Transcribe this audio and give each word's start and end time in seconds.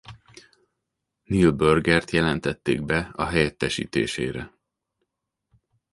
Neil 1.23 1.51
Burgert 1.51 2.11
jelentették 2.11 2.85
be 2.85 3.11
a 3.15 3.25
helyettesítésére. 3.25 4.53